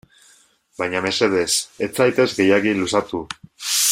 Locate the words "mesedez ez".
1.07-1.91